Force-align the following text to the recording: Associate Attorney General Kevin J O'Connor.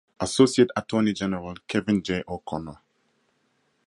Associate 0.19 0.67
Attorney 0.75 1.13
General 1.13 1.53
Kevin 1.67 2.01
J 2.01 2.23
O'Connor. 2.27 2.81